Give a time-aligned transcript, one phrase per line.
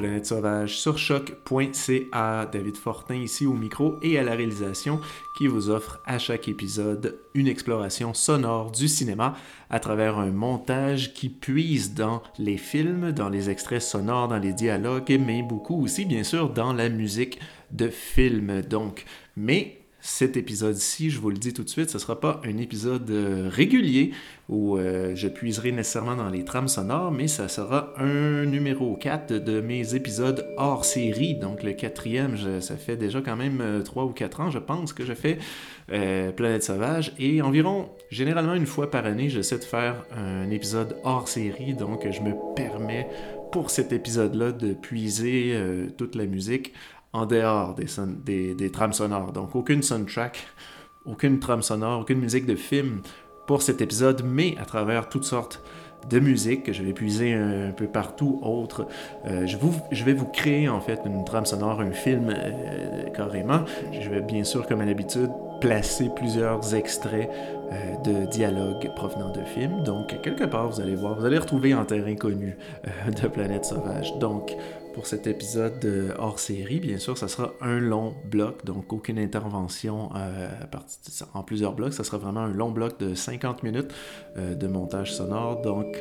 [0.00, 2.48] Planète Sauvage sur choc.ca.
[2.50, 4.98] David Fortin ici au micro et à la réalisation
[5.36, 9.36] qui vous offre à chaque épisode une exploration sonore du cinéma
[9.68, 14.54] à travers un montage qui puise dans les films, dans les extraits sonores, dans les
[14.54, 17.38] dialogues, mais beaucoup aussi bien sûr dans la musique
[17.70, 18.62] de film.
[18.62, 19.04] Donc,
[19.36, 22.56] mais cet épisode-ci, je vous le dis tout de suite, ce ne sera pas un
[22.56, 24.12] épisode euh, régulier
[24.48, 29.34] où euh, je puiserai nécessairement dans les trames sonores, mais ça sera un numéro 4
[29.34, 31.34] de mes épisodes hors série.
[31.34, 34.92] Donc le quatrième, ça fait déjà quand même 3 euh, ou 4 ans, je pense,
[34.92, 35.38] que je fais
[35.86, 37.12] Planète Sauvage.
[37.18, 41.74] Et environ, généralement une fois par année, j'essaie de faire un épisode hors série.
[41.74, 43.06] Donc je me permets
[43.52, 45.56] pour cet épisode-là de puiser
[45.98, 46.72] toute la musique
[47.12, 49.32] en dehors des, trames sonores.
[49.32, 50.46] Donc aucune soundtrack,
[51.04, 53.00] aucune trame sonore, aucune musique de film
[53.46, 55.62] pour cet épisode, mais à travers toutes sortes
[56.08, 58.86] de musique que je vais puiser un, peu partout autre.
[59.26, 63.64] Euh, je, vais vous créer en fait une trame sonore, un film euh, carrément.
[63.92, 65.30] Je vais bien sûr, comme à l'habitude,
[65.60, 67.28] placer plusieurs extraits
[67.72, 69.82] euh, de dialogues provenant de films.
[69.82, 72.56] Donc, quelque part, vous allez voir, vous allez retrouver en terrain connu
[73.20, 74.16] de Planète Sauvage.
[74.18, 74.56] Donc,
[74.92, 76.80] pour cet épisode euh, hors série.
[76.80, 80.48] Bien sûr, ça sera un long bloc, donc aucune intervention euh,
[81.34, 81.92] en plusieurs blocs.
[81.92, 83.92] Ça sera vraiment un long bloc de 50 minutes
[84.36, 85.62] euh, de montage sonore.
[85.62, 85.98] Donc,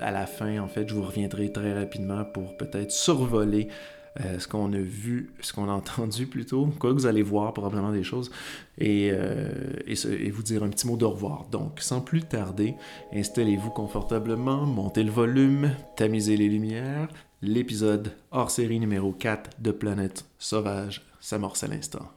[0.00, 3.68] à la fin, en fait, je vous reviendrai très rapidement pour peut-être survoler
[4.38, 7.90] ce qu'on a vu, ce qu'on a entendu plutôt, quoi que vous allez voir probablement
[7.90, 8.30] des choses,
[8.76, 11.46] et, et, vous dire un petit mot de revoir.
[11.50, 12.74] Donc, sans plus tarder,
[13.14, 17.08] installez-vous confortablement, montez le volume, tamisez les lumières,
[17.44, 22.08] L'épisode hors série numéro 4 de Planète Sauvage s'amorce à l'instant.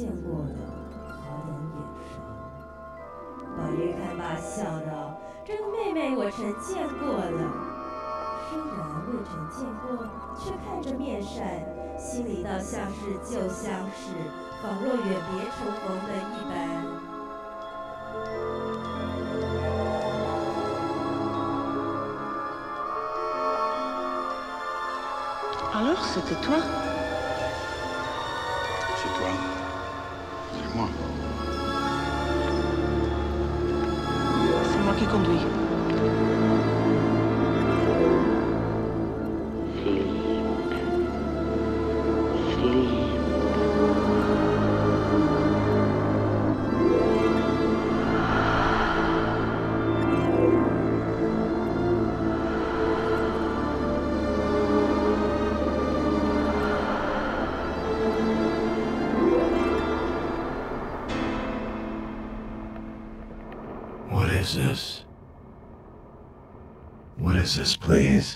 [0.00, 0.56] 见过的
[1.12, 1.78] 好冷眼
[2.08, 2.16] 熟。
[3.54, 7.36] 宝玉看罢，笑道：“这个妹妹我曾见过的，
[8.48, 10.08] 虽然未曾见过，
[10.38, 11.36] 却看着面善，
[11.98, 14.16] 心里倒像是旧相识，
[14.62, 16.56] 仿若远别重逢的一般。
[25.74, 26.56] ”Alors, c'était toi
[67.90, 68.29] please.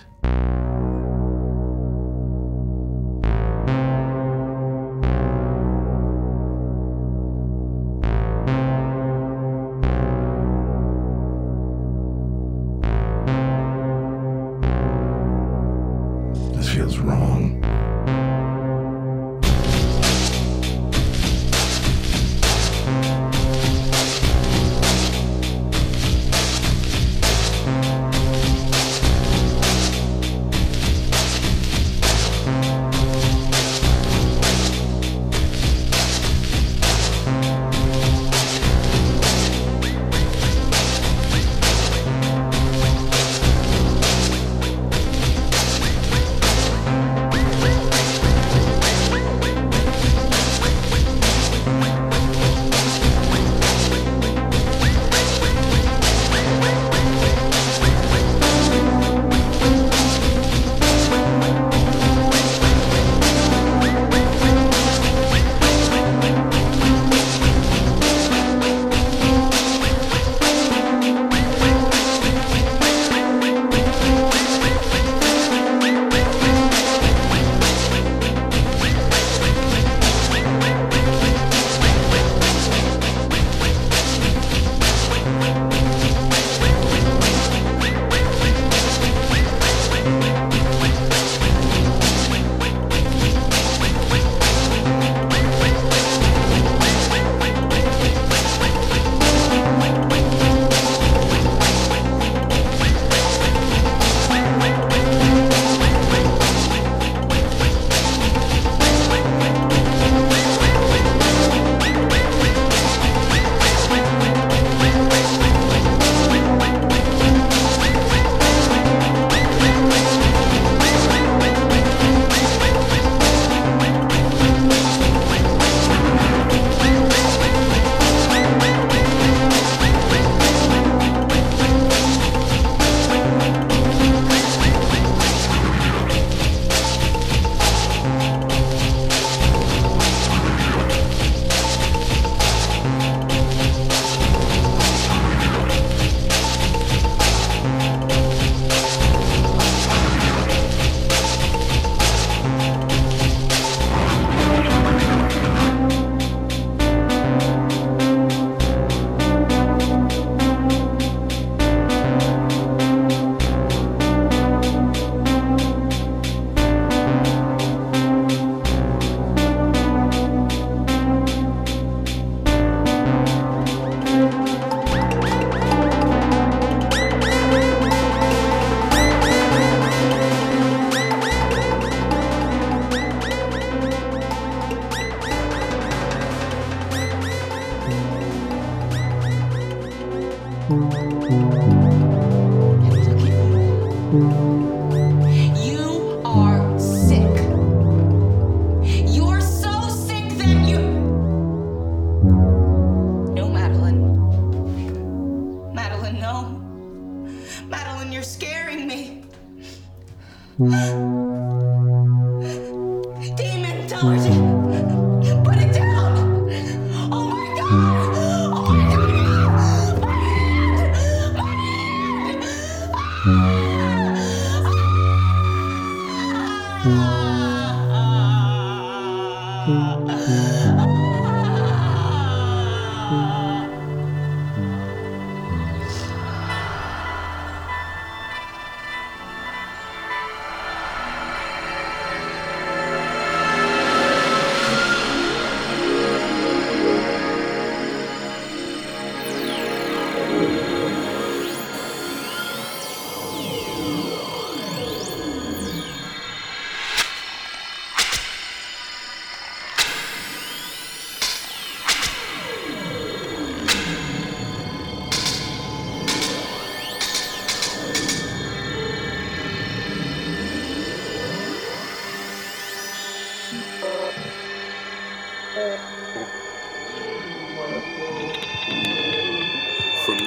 [275.55, 275.63] From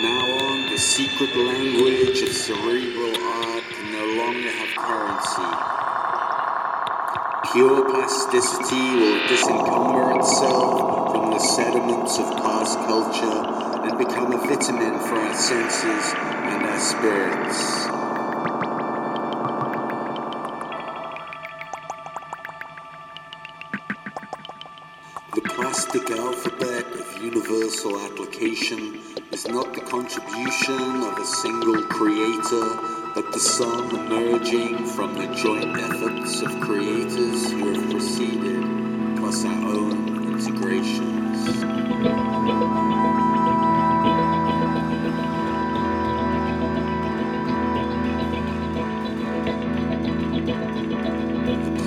[0.01, 5.51] now on, the secret language of cerebral art can no longer have currency.
[7.51, 13.43] Pure plasticity will disencumber itself from the sediments of past culture
[13.84, 17.97] and become a vitamin for our senses and our spirits.
[27.21, 29.00] Universal application
[29.31, 32.77] is not the contribution of a single creator,
[33.15, 38.63] but the sum emerging from the joint efforts of creators who have preceded,
[39.17, 41.47] plus our own integrations.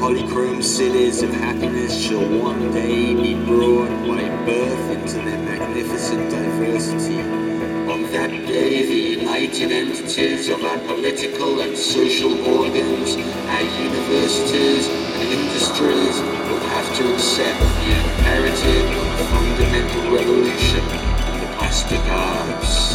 [0.01, 7.21] Polychrome cities of happiness shall one day be brought by birth into their magnificent diversity.
[7.93, 13.15] On that day, the united entities of our political and social organs,
[13.55, 16.17] our universities and industries
[16.49, 18.89] will have to accept the imperative
[19.21, 20.85] of fundamental revolution
[21.31, 22.90] in the plastic arts.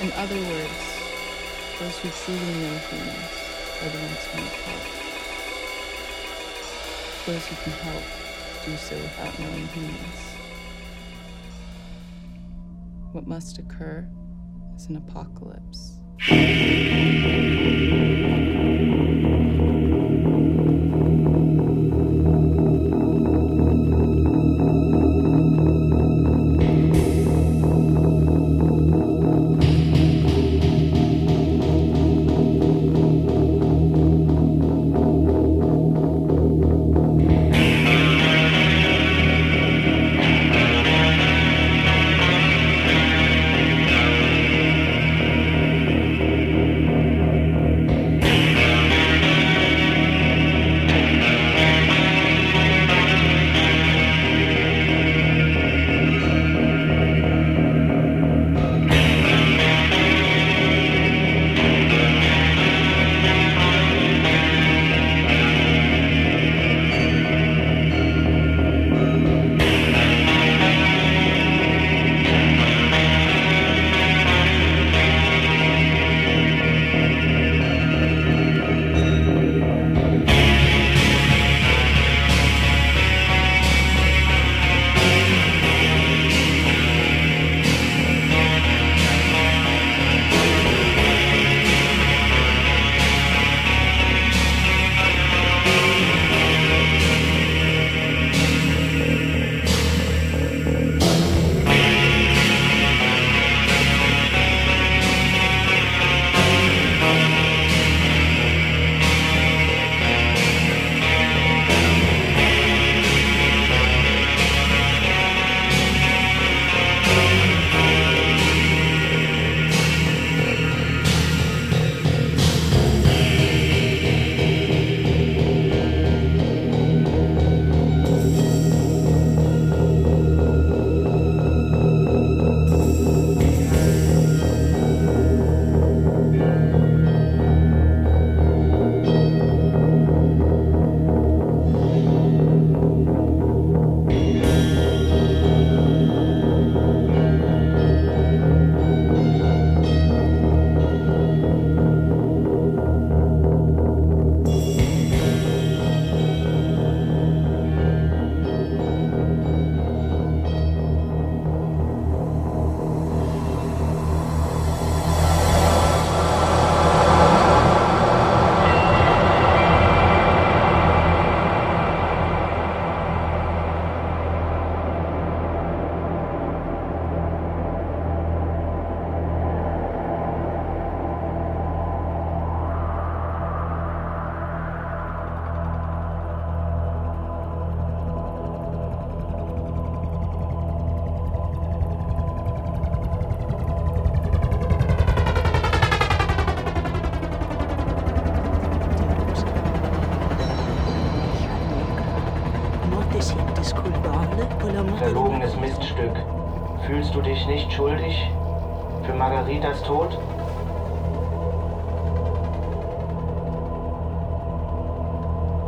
[0.00, 0.80] In other words,
[1.78, 3.32] those who truly know humans
[3.82, 4.84] are the ones who need help.
[7.26, 8.04] Those who can help
[8.64, 10.20] do so without knowing humans.
[13.12, 14.08] What must occur
[14.74, 16.00] is an apocalypse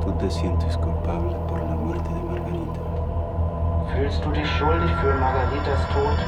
[0.04, 2.80] Tú te sientes culpable por la muerte de Margarita.
[3.94, 6.18] Fühlst du dich schuldig für Margaritas Tod?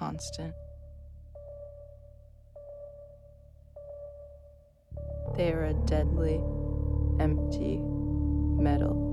[0.00, 0.54] Constant.
[5.36, 6.40] They are a deadly,
[7.20, 7.80] empty
[8.62, 9.09] metal.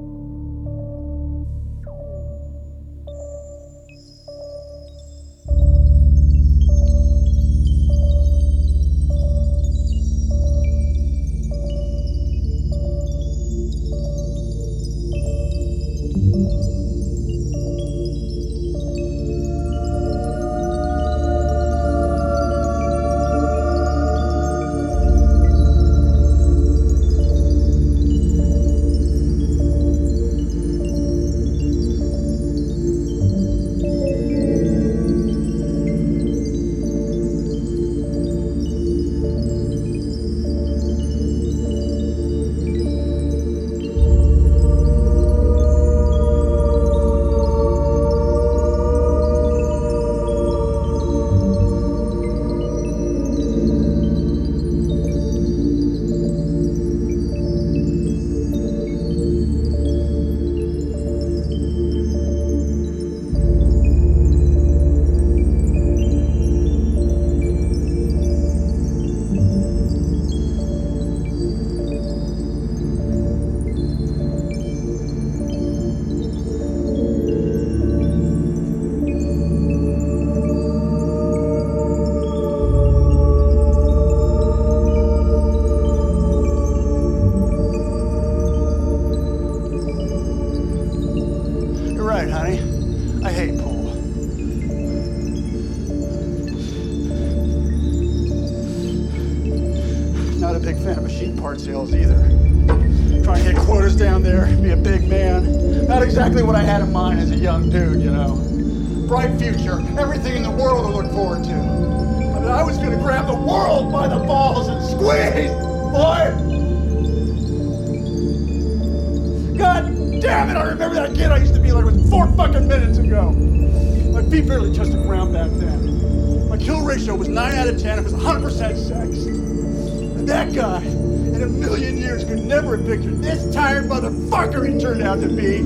[127.58, 129.26] Out of 10, it was 100% sex.
[129.26, 134.78] And that guy, in a million years, could never have pictured this tired motherfucker he
[134.80, 135.63] turned out to be.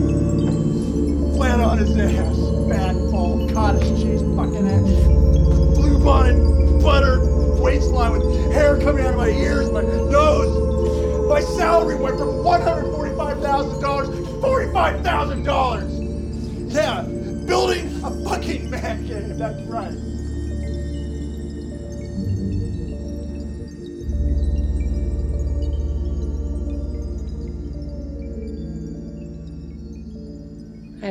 [1.36, 2.38] Flat on his ass,
[2.70, 4.90] fat, bald, cottage cheese fucking ass.
[5.76, 6.38] Blue bonnet,
[6.82, 7.20] butter,
[7.62, 8.24] waistline with
[8.54, 11.28] hair coming out of my ears, my nose.
[11.28, 16.74] My salary went from $145,000 to $45,000.
[16.74, 17.02] Yeah,
[17.46, 20.11] building a fucking man cave, that's right.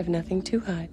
[0.00, 0.88] Have nothing to hide.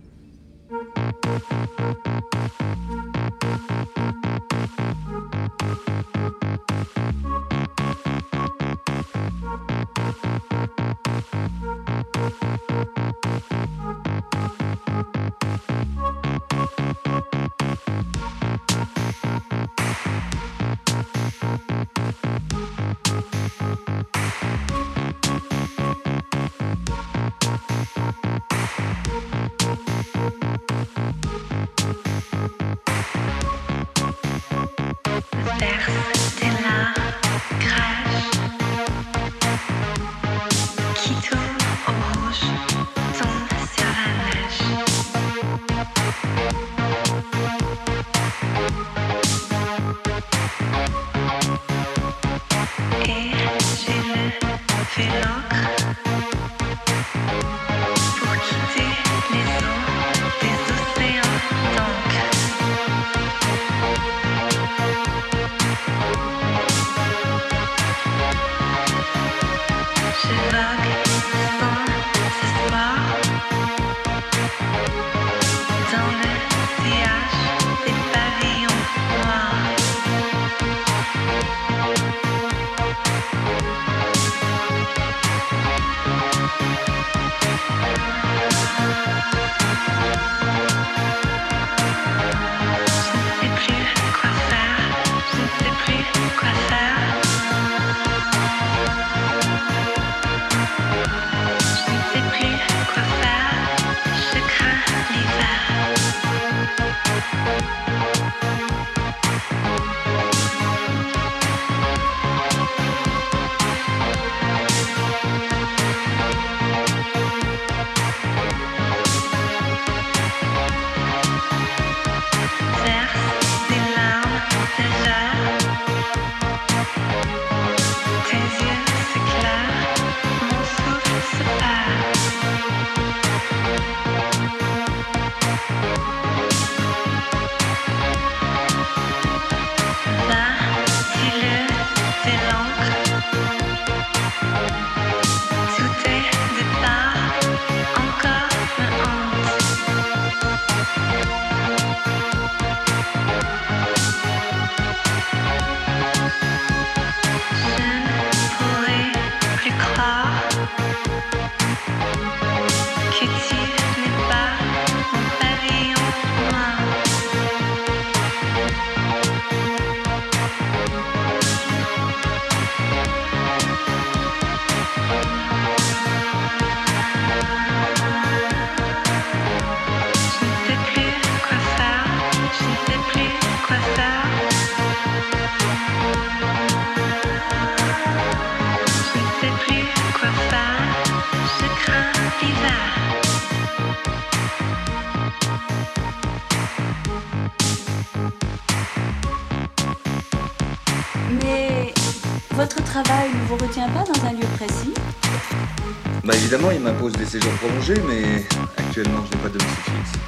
[206.48, 210.20] Évidemment, il m'impose des séjours prolongés, mais actuellement, je n'ai pas de domicile fixe.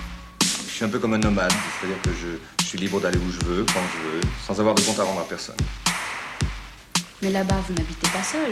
[0.68, 3.32] Je suis un peu comme un nomade, c'est-à-dire que je, je suis libre d'aller où
[3.32, 5.56] je veux, quand je veux, sans avoir de compte à rendre à personne.
[7.22, 8.52] Mais là-bas, vous n'habitez pas seul.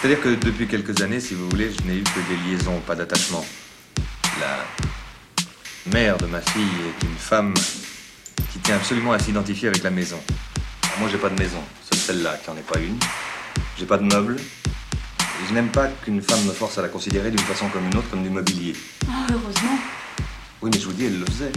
[0.00, 2.94] C'est-à-dire que depuis quelques années, si vous voulez, je n'ai eu que des liaisons, pas
[2.94, 3.44] d'attachement.
[4.40, 4.64] La
[5.92, 7.52] mère de ma fille est une femme
[8.54, 10.18] qui tient absolument à s'identifier avec la maison.
[10.84, 12.98] Alors moi, j'ai pas de maison, sauf celle-là qui en est pas une.
[13.78, 14.36] J'ai pas de meubles.
[15.48, 18.08] Je n'aime pas qu'une femme me force à la considérer d'une façon comme une autre,
[18.10, 18.74] comme du mobilier.
[19.06, 19.78] Oh, heureusement.
[20.62, 21.52] Oui, mais je vous dis, elle le faisait.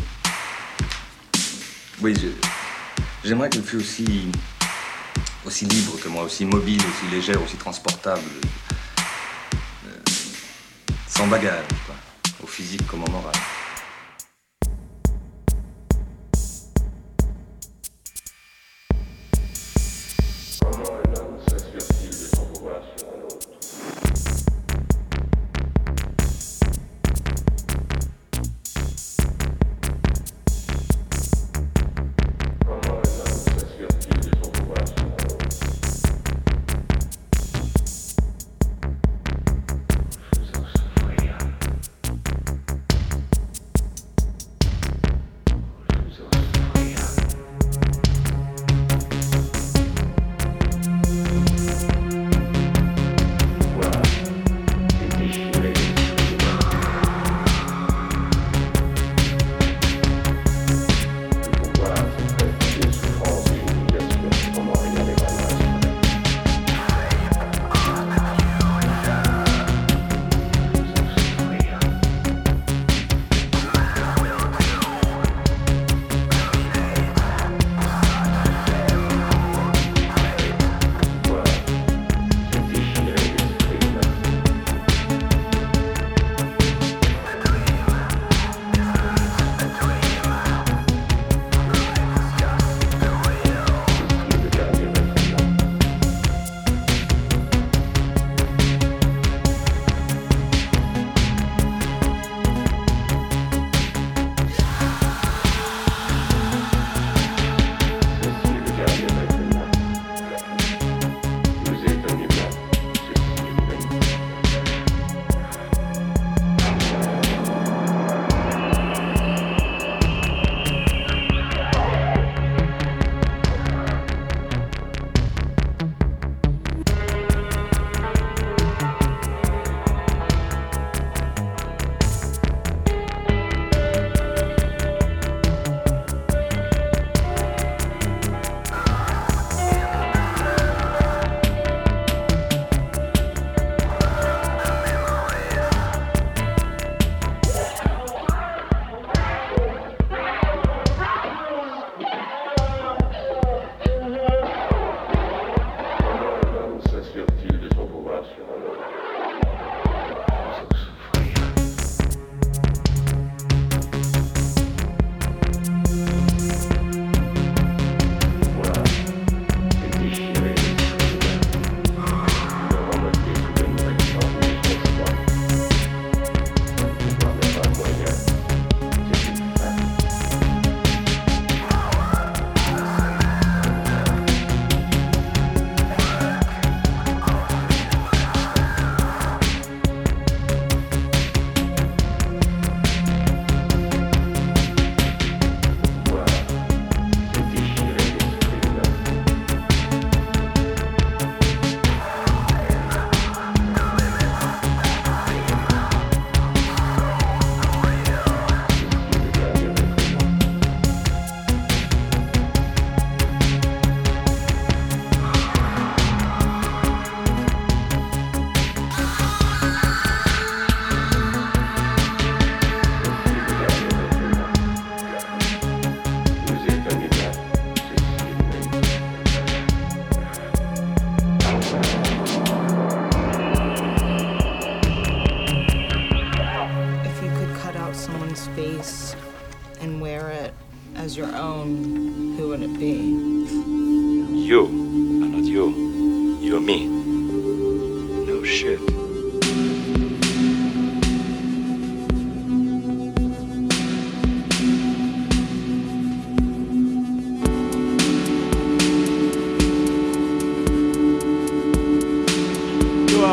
[2.02, 2.14] Oui,
[3.24, 4.28] j'aimerais qu'elle fût aussi,
[5.46, 8.22] aussi libre que moi, aussi mobile, aussi légère, aussi transportable.
[9.88, 10.12] Euh,
[11.08, 11.96] sans bagage, quoi.
[12.44, 13.34] Au physique comme au moral.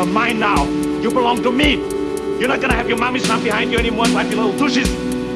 [0.05, 0.65] You're mine now.
[1.01, 1.77] You belong to me.
[2.37, 4.87] You're not gonna have your mommy snap behind you anymore like your little douches.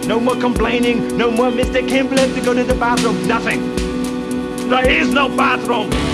[0.05, 1.17] No more complaining.
[1.17, 1.82] No more Mr.
[1.89, 3.27] Has to go to the bathroom.
[3.27, 3.75] Nothing.
[4.69, 6.08] There is no bathroom.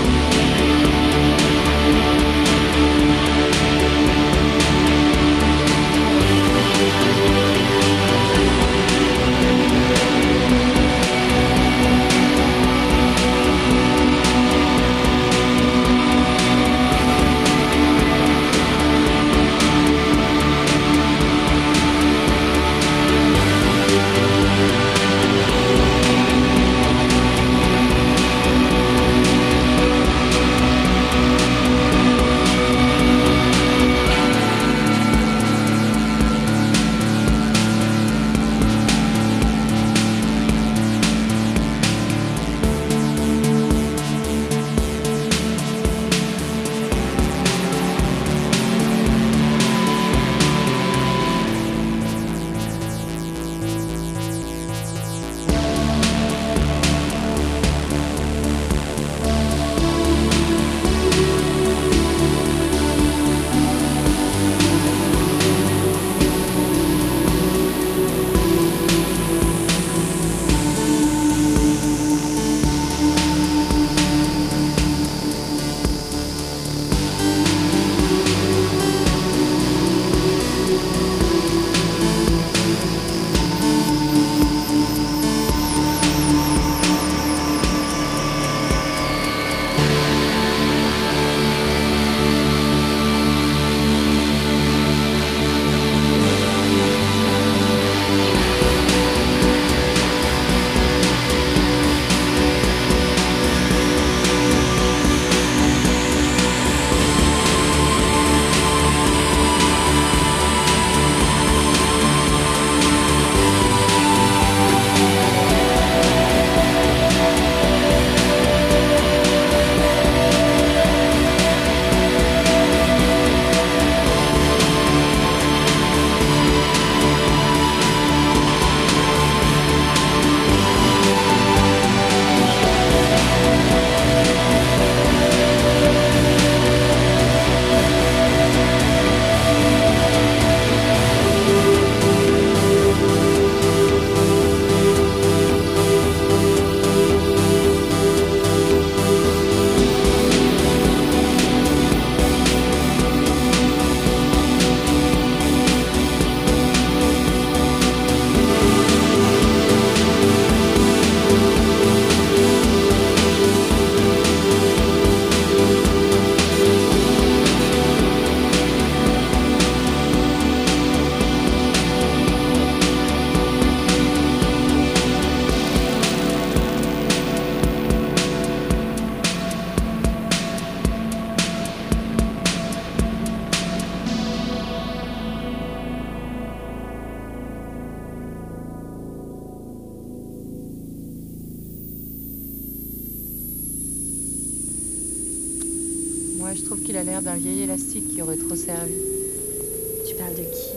[200.26, 200.72] Tu parles de qui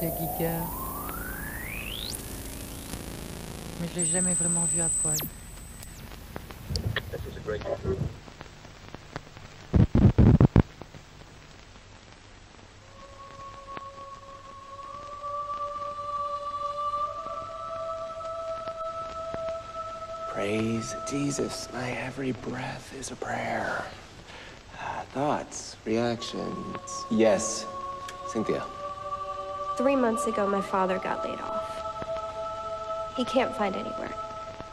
[0.00, 0.60] De Giger.
[3.80, 5.16] Mais je l'ai jamais vraiment vu à poil.
[20.32, 21.68] Praise Jesus.
[21.72, 23.84] My every breath is a prayer.
[24.80, 27.04] Uh, thoughts, reactions.
[27.10, 27.66] Yes,
[28.28, 28.62] Cynthia.
[29.76, 33.16] Three months ago, my father got laid off.
[33.16, 34.14] He can't find any work.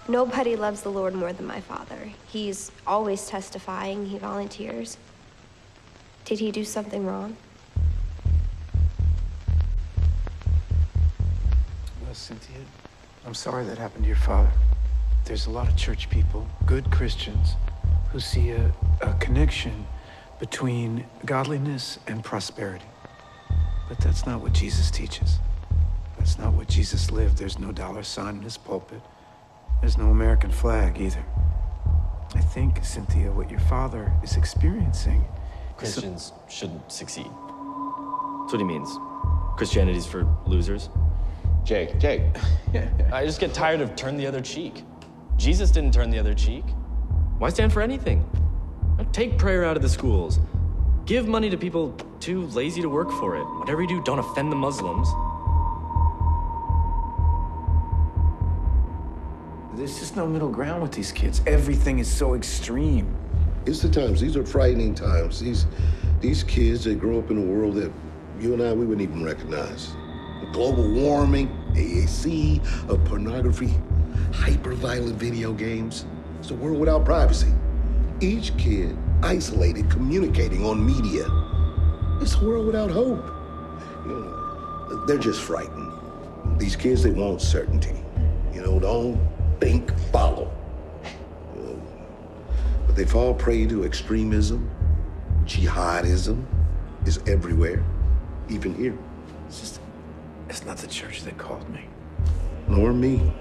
[0.07, 2.11] Nobody loves the Lord more than my father.
[2.27, 4.97] He's always testifying, he volunteers.
[6.25, 7.37] Did he do something wrong?
[12.03, 12.57] Well, Cynthia,
[13.25, 14.51] I'm sorry that happened to your father.
[15.23, 17.55] There's a lot of church people, good Christians,
[18.11, 19.87] who see a, a connection
[20.39, 22.85] between godliness and prosperity.
[23.87, 25.39] But that's not what Jesus teaches.
[26.17, 27.37] That's not what Jesus lived.
[27.37, 29.01] There's no dollar sign in his pulpit.
[29.81, 31.23] There's no American flag either.
[32.33, 37.27] I think, Cynthia, what your father is experiencing is some- Christians shouldn't succeed.
[37.27, 38.89] That's what he means.
[39.57, 40.89] Christianity's for losers.
[41.63, 42.21] Jake, Jake.
[43.11, 44.83] I just get tired of turn the other cheek.
[45.37, 46.63] Jesus didn't turn the other cheek.
[47.37, 48.27] Why stand for anything?
[49.11, 50.39] Take prayer out of the schools.
[51.05, 53.43] Give money to people too lazy to work for it.
[53.59, 55.07] Whatever you do, don't offend the Muslims.
[59.77, 61.43] There's just no middle ground with these kids.
[61.45, 63.15] Everything is so extreme.
[63.67, 64.19] It's the times.
[64.19, 65.39] These are frightening times.
[65.39, 65.67] These
[66.21, 67.91] these kids they grow up in a world that
[68.39, 69.93] you and I we wouldn't even recognize.
[70.53, 73.75] Global warming, AAC, of uh, pornography,
[74.33, 76.05] hyper-violent video games.
[76.39, 77.53] It's a world without privacy.
[78.21, 81.25] Each kid isolated, communicating on media.
[82.21, 83.25] It's a world without hope.
[84.05, 85.91] You know, they're just frightened.
[86.59, 88.03] These kids, they want certainty.
[88.53, 89.19] You know, don't
[89.59, 90.51] think, follow.
[91.55, 91.81] You know,
[92.87, 94.69] but they fall prey to extremism,
[95.45, 96.45] jihadism
[97.05, 97.83] is everywhere,
[98.49, 98.97] even here.
[99.47, 99.79] It's just,
[100.49, 101.85] it's not the church that called me.
[102.67, 103.33] Nor me.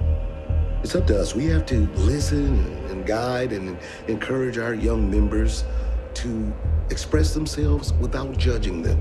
[0.84, 1.34] It's up to us.
[1.34, 5.64] We have to listen and guide and encourage our young members
[6.12, 6.52] to
[6.90, 9.00] express themselves without judging them.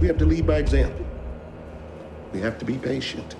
[0.00, 1.04] We have to lead by example.
[2.32, 3.34] We have to be patient.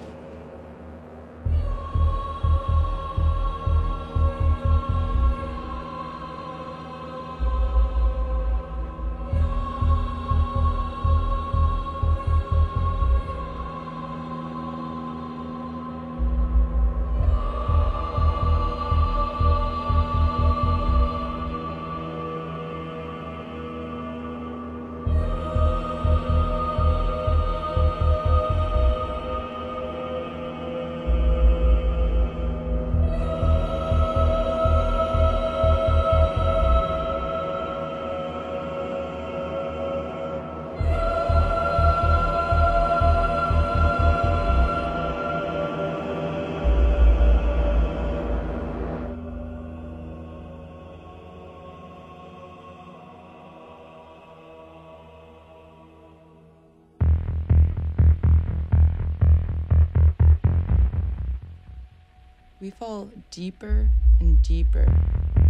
[62.68, 63.88] We fall deeper
[64.20, 64.86] and deeper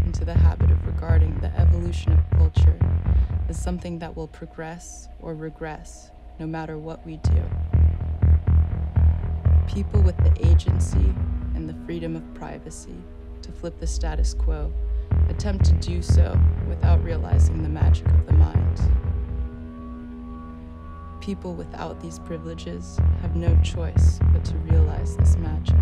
[0.06, 2.78] into the habit of regarding the evolution of culture
[3.48, 7.42] as something that will progress or regress no matter what we do.
[9.66, 11.12] People with the agency
[11.56, 13.02] and the freedom of privacy
[13.42, 14.72] to flip the status quo
[15.28, 18.80] attempt to do so without realizing the magic of the mind.
[21.20, 25.74] People without these privileges have no choice but to realize this magic.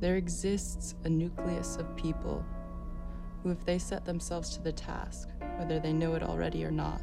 [0.00, 2.44] there exists a nucleus of people
[3.42, 7.00] who, if they set themselves to the task, whether they know it already or not,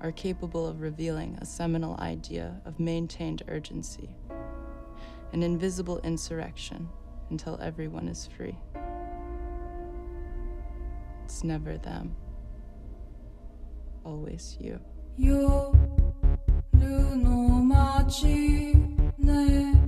[0.00, 4.10] are capable of revealing a seminal idea of maintained urgency,
[5.32, 6.88] an invisible insurrection
[7.30, 8.56] until everyone is free.
[11.24, 12.14] It's never them.
[14.04, 14.78] always you.
[15.16, 15.38] 夜
[17.16, 18.74] の街
[19.18, 19.87] ね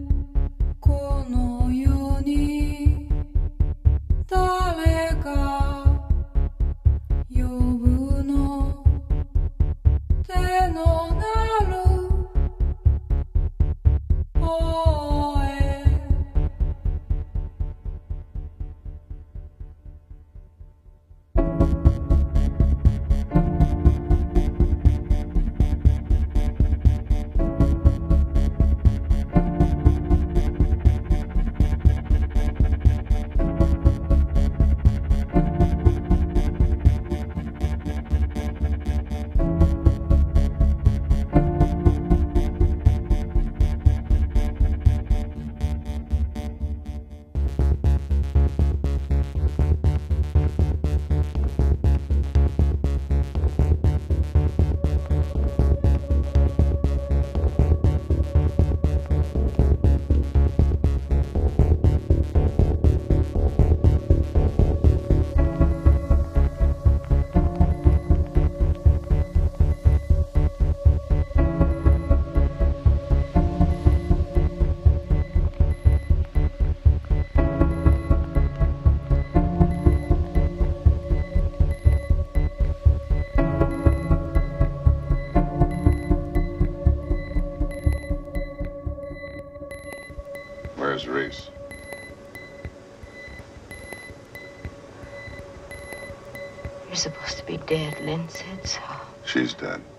[99.42, 99.91] She's dead.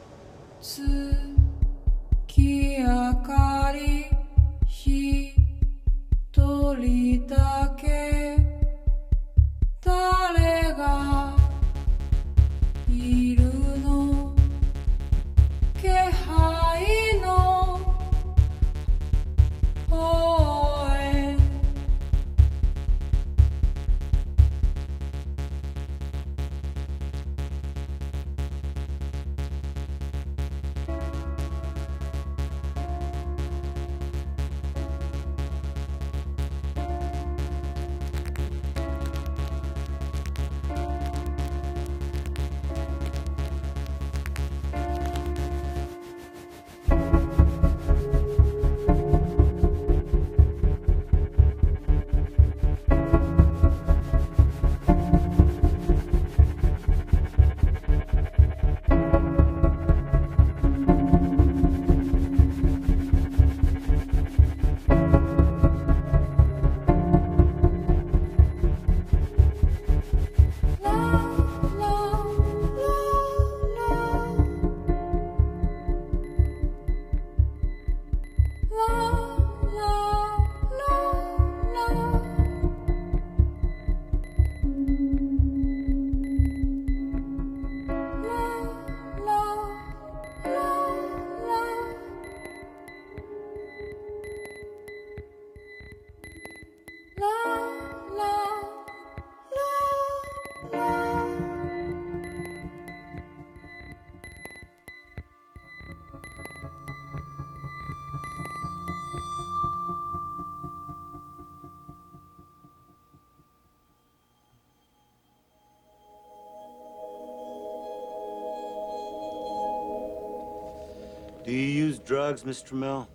[122.32, 122.72] Drugs, Mr.
[122.72, 123.08] Mill?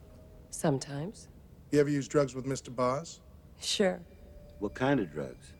[0.52, 1.28] Sometimes.
[1.72, 2.74] You ever use drugs with Mr.
[2.74, 3.20] Boz?
[3.60, 4.00] Sure.
[4.60, 5.54] What kind of drugs?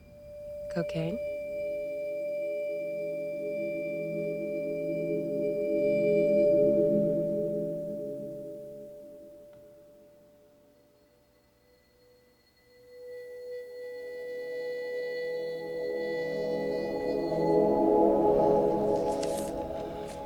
[0.76, 1.18] Cocaine?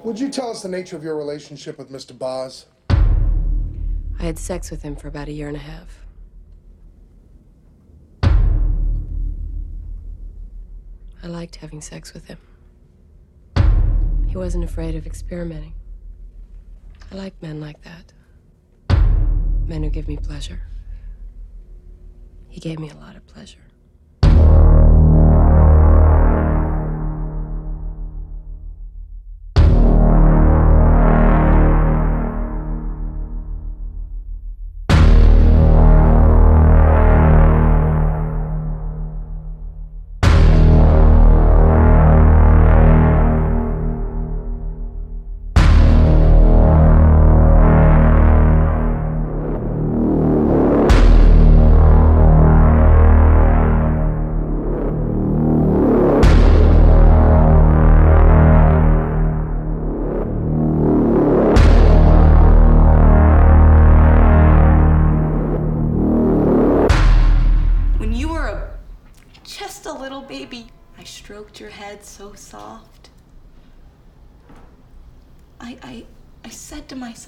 [0.03, 2.17] Would you tell us the nature of your relationship with Mr.
[2.17, 2.65] Boz?
[4.21, 6.05] I had sex with him for about a year and a half.
[11.23, 12.37] I liked having sex with him.
[14.27, 15.73] He wasn't afraid of experimenting.
[17.11, 18.13] I like men like that.
[19.65, 20.61] Men who give me pleasure.
[22.47, 23.70] He gave me a lot of pleasure.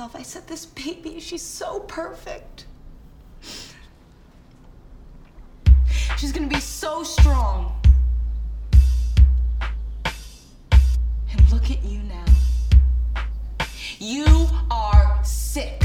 [0.03, 2.65] Myself, I said, this baby, she's so perfect.
[6.17, 7.73] She's gonna be so strong.
[11.31, 12.25] And look at you now.
[13.99, 14.25] You
[14.69, 15.81] are sick.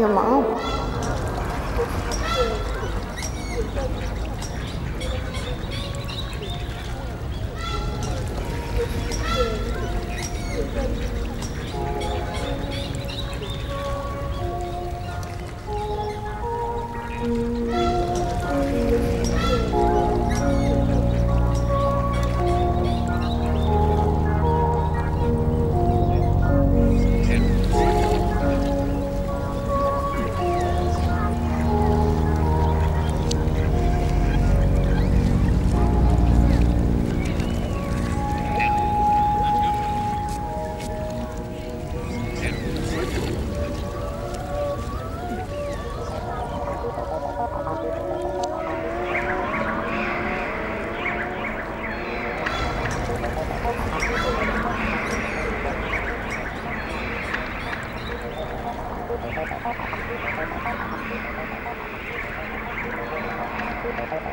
[0.00, 0.46] Like your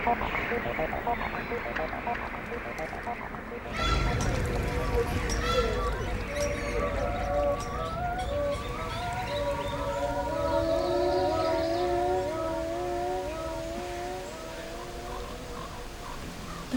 [0.08, 0.16] The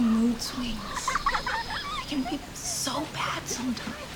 [0.00, 1.06] mood swings.
[1.06, 4.09] They can be so bad sometimes.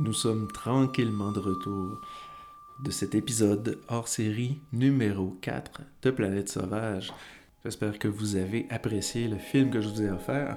[0.00, 2.00] Nous sommes tranquillement de retour
[2.82, 7.12] de cet épisode hors série numéro 4 de Planète Sauvage.
[7.64, 10.56] J'espère que vous avez apprécié le film que je vous ai offert.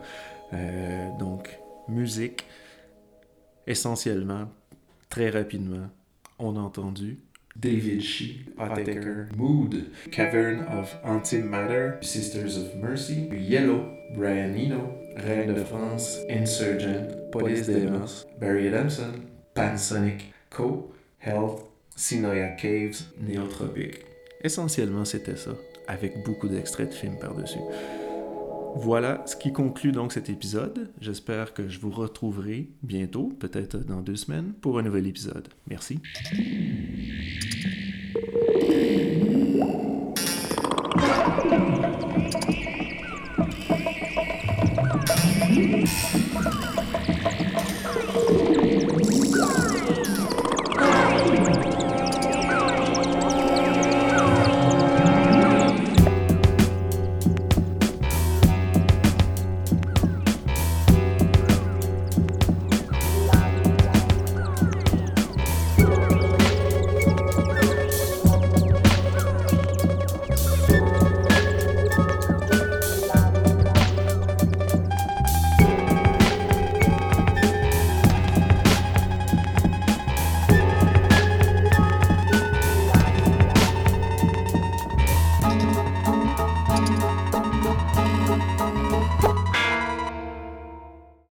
[0.53, 2.45] Euh, donc, musique,
[3.67, 4.49] essentiellement,
[5.07, 5.87] très rapidement,
[6.39, 7.19] on a entendu
[7.55, 8.45] David Shee,
[9.35, 13.85] Mood, Cavern of Antimatter, Sisters of Mercy, Yellow,
[14.15, 19.13] Brian Eno, Reine de France, Insurgent, Police Demos, Barry Adamson,
[19.53, 21.65] Pansonic, Co, Health,
[21.95, 24.05] Sinoia Caves, Néotropic.
[24.43, 25.51] Essentiellement, c'était ça,
[25.87, 27.59] avec beaucoup d'extraits de films par-dessus.
[28.75, 30.89] Voilà ce qui conclut donc cet épisode.
[31.01, 35.47] J'espère que je vous retrouverai bientôt, peut-être dans deux semaines, pour un nouvel épisode.
[35.67, 35.99] Merci.